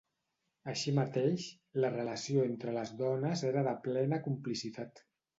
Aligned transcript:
Així 0.71 0.91
mateix, 0.99 1.43
la 1.83 1.91
relació 1.95 2.45
entre 2.51 2.73
les 2.77 2.93
dones 3.01 3.43
era 3.51 3.63
de 3.69 3.75
plena 3.83 4.19
complicitat. 4.29 5.03